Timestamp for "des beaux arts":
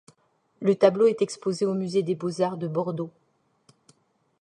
2.01-2.57